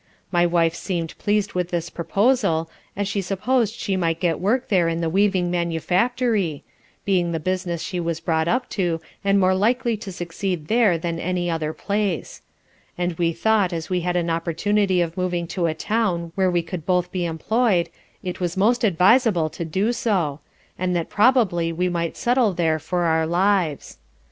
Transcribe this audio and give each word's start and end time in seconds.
My 0.31 0.47
wife 0.47 0.73
seemed 0.73 1.15
pleased 1.19 1.53
with 1.53 1.69
this 1.69 1.91
proposal, 1.91 2.71
as 2.97 3.07
she 3.07 3.21
supposed 3.21 3.75
she 3.75 3.95
might 3.95 4.19
get 4.19 4.39
work 4.39 4.69
there 4.69 4.87
in 4.87 4.99
the 4.99 5.11
weaving 5.11 5.51
manufactory, 5.51 6.63
being 7.05 7.33
the 7.33 7.39
business 7.39 7.83
she 7.83 7.99
was 7.99 8.19
brought 8.19 8.47
up 8.47 8.67
to, 8.69 8.99
and 9.23 9.39
more 9.39 9.53
likely 9.53 9.95
to 9.97 10.11
succeed 10.11 10.69
there 10.69 10.97
than 10.97 11.19
any 11.19 11.51
other 11.51 11.71
place; 11.71 12.41
and 12.97 13.13
we 13.19 13.31
thought 13.31 13.71
as 13.71 13.91
we 13.91 13.99
had 14.01 14.15
an 14.15 14.31
opportunity 14.31 15.01
of 15.01 15.15
moving 15.17 15.45
to 15.49 15.67
a 15.67 15.75
Town 15.75 16.31
where 16.33 16.49
we 16.49 16.63
could 16.63 16.83
both 16.83 17.11
be 17.11 17.23
employ'd 17.23 17.89
it 18.23 18.39
was 18.39 18.57
most 18.57 18.83
adviseable 18.83 19.51
to 19.51 19.63
do 19.65 19.93
so; 19.93 20.39
and 20.79 20.95
that 20.95 21.09
probably 21.11 21.71
we 21.71 21.89
might 21.89 22.17
settle 22.17 22.53
there 22.53 22.79
for 22.79 23.03
our 23.03 23.27
lives. 23.27 23.99